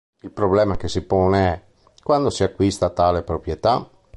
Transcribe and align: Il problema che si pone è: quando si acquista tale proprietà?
Il 0.21 0.31
problema 0.31 0.77
che 0.77 0.87
si 0.87 1.03
pone 1.03 1.53
è: 1.53 1.63
quando 2.01 2.31
si 2.31 2.41
acquista 2.41 2.89
tale 2.89 3.21
proprietà? 3.21 3.87